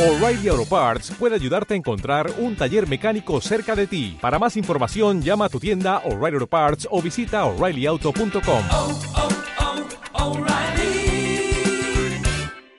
[0.00, 4.16] O'Reilly Auto Parts puede ayudarte a encontrar un taller mecánico cerca de ti.
[4.18, 8.62] Para más información, llama a tu tienda O'Reilly Auto Parts o visita oreillyauto.com.
[8.72, 8.98] oh,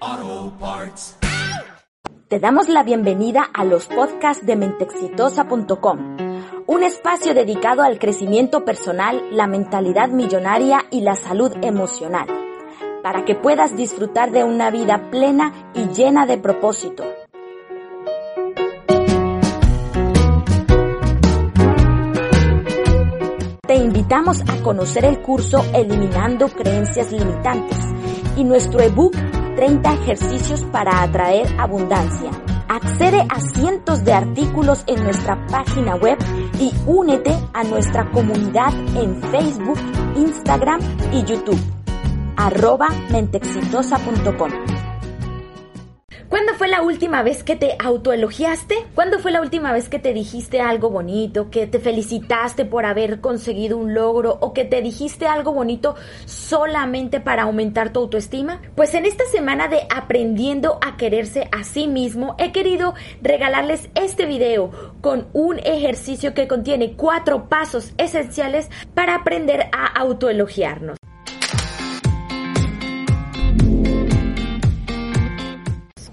[0.02, 1.18] oh, Parts.
[2.28, 6.18] Te damos la bienvenida a los podcasts de mentexitosa.com,
[6.66, 12.26] un espacio dedicado al crecimiento personal, la mentalidad millonaria y la salud emocional,
[13.04, 17.04] para que puedas disfrutar de una vida plena y llena de propósito.
[23.68, 27.78] Te invitamos a conocer el curso Eliminando Creencias Limitantes
[28.36, 29.14] y nuestro ebook
[29.56, 32.32] 30 ejercicios para atraer abundancia.
[32.68, 36.18] Accede a cientos de artículos en nuestra página web
[36.60, 39.80] y únete a nuestra comunidad en Facebook,
[40.16, 40.80] Instagram
[41.12, 41.81] y YouTube.
[42.38, 44.52] Arroba mentexitosa.com.
[46.30, 48.76] ¿Cuándo fue la última vez que te autoelogiaste?
[48.96, 53.20] ¿Cuándo fue la última vez que te dijiste algo bonito, que te felicitaste por haber
[53.20, 58.62] conseguido un logro o que te dijiste algo bonito solamente para aumentar tu autoestima?
[58.76, 64.26] Pues en esta semana de aprendiendo a quererse a sí mismo, he querido regalarles este
[64.26, 70.98] video con un ejercicio que contiene cuatro pasos esenciales para aprender a autoelogiarnos.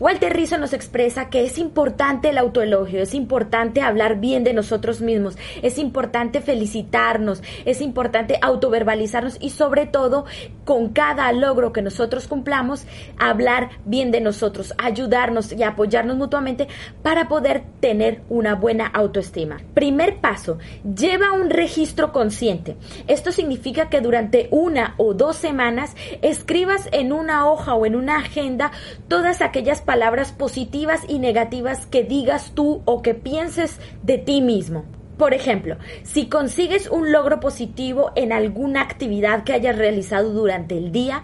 [0.00, 5.00] Walter Rizzo nos expresa que es importante el autoelogio, es importante hablar bien de nosotros
[5.00, 10.24] mismos, es importante felicitarnos, es importante autoverbalizarnos y sobre todo
[10.64, 12.86] con cada logro que nosotros cumplamos,
[13.18, 16.68] hablar bien de nosotros, ayudarnos y apoyarnos mutuamente
[17.02, 19.56] para poder tener una buena autoestima.
[19.74, 22.76] Primer paso, lleva un registro consciente.
[23.08, 28.18] Esto significa que durante una o dos semanas escribas en una hoja o en una
[28.18, 28.70] agenda
[29.08, 34.84] todas aquellas palabras positivas y negativas que digas tú o que pienses de ti mismo.
[35.16, 40.92] Por ejemplo, si consigues un logro positivo en alguna actividad que hayas realizado durante el
[40.92, 41.22] día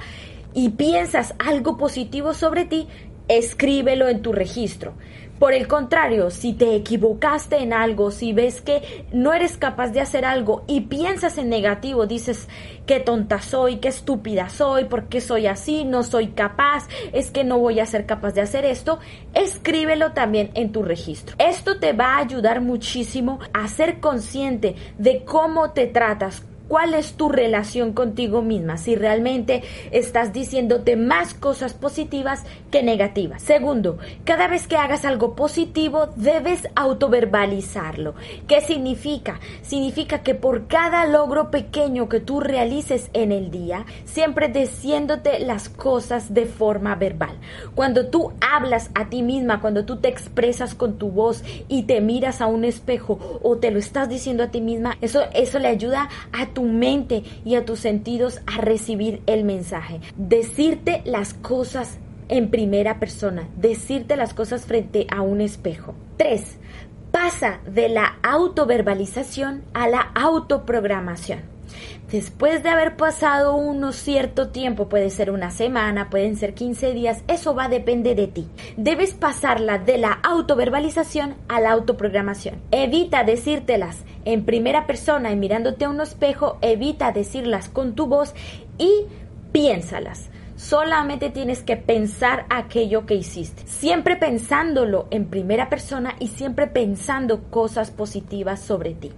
[0.55, 2.89] y piensas algo positivo sobre ti,
[3.29, 4.95] escríbelo en tu registro.
[5.39, 10.01] Por el contrario, si te equivocaste en algo, si ves que no eres capaz de
[10.01, 12.49] hacer algo y piensas en negativo, dices
[12.87, 17.43] qué tonta soy, qué estúpida soy, por qué soy así, no soy capaz, es que
[17.43, 19.01] no voy a ser capaz de hacer esto,
[19.35, 21.35] escríbelo también en tu registro.
[21.39, 27.15] Esto te va a ayudar muchísimo a ser consciente de cómo te tratas, cuál es
[27.15, 33.43] tu relación contigo misma, si realmente estás diciéndote más cosas positivas que negativas.
[33.43, 38.15] Segundo, cada vez que hagas algo positivo debes autoverbalizarlo.
[38.49, 39.41] ¿Qué significa?
[39.63, 45.69] Significa que por cada logro pequeño que tú realices en el día, siempre diciéndote las
[45.69, 47.37] cosas de forma verbal.
[47.75, 52.01] Cuando tú hablas a ti misma, cuando tú te expresas con tu voz y te
[52.01, 55.69] miras a un espejo o te lo estás diciendo a ti misma, eso, eso le
[55.69, 60.01] ayuda a tu mente y a tus sentidos a recibir el mensaje.
[60.17, 61.99] Decirte las cosas
[62.29, 65.95] en primera persona, decirte las cosas frente a un espejo.
[66.17, 66.59] 3.
[67.11, 71.54] Pasa de la autoverbalización a la autoprogramación.
[72.11, 77.23] Después de haber pasado unos cierto tiempo, puede ser una semana, pueden ser 15 días,
[77.29, 78.49] eso va a depender de ti.
[78.77, 82.61] Debes pasarla de la autoverbalización a la autoprogramación.
[82.71, 88.35] Evita decírtelas en primera persona y mirándote a un espejo, evita decirlas con tu voz
[88.79, 89.07] y
[89.53, 90.31] piénsalas.
[90.57, 93.65] Solamente tienes que pensar aquello que hiciste.
[93.67, 99.11] Siempre pensándolo en primera persona y siempre pensando cosas positivas sobre ti.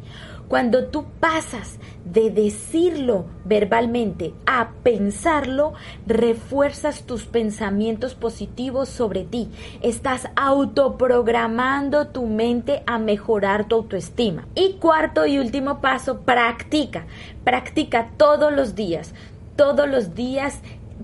[0.48, 5.74] Cuando tú pasas de decirlo verbalmente a pensarlo,
[6.06, 9.50] refuerzas tus pensamientos positivos sobre ti.
[9.82, 14.46] Estás autoprogramando tu mente a mejorar tu autoestima.
[14.54, 17.06] Y cuarto y último paso, practica.
[17.42, 19.14] Practica todos los días.
[19.56, 20.60] Todos los días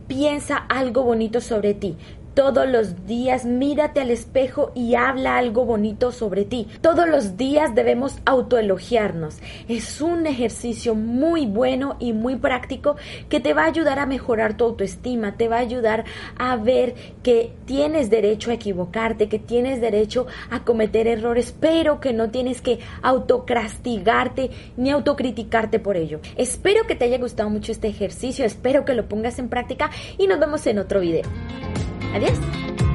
[0.07, 1.97] piensa algo bonito sobre ti.
[2.35, 6.67] Todos los días mírate al espejo y habla algo bonito sobre ti.
[6.81, 9.37] Todos los días debemos autoelogiarnos.
[9.69, 12.97] Es un ejercicio muy bueno y muy práctico
[13.29, 16.05] que te va a ayudar a mejorar tu autoestima, te va a ayudar
[16.39, 22.15] a ver que tienes derecho a equivocarte, que tienes derecho a cometer errores, pero que
[22.15, 26.21] no tienes que autocastigarte ni autocriticarte por ello.
[26.37, 30.27] Espero que te haya gustado mucho este ejercicio, espero que lo pongas en práctica y
[30.27, 31.25] nos vemos en otro video.
[32.15, 32.92] Adiós.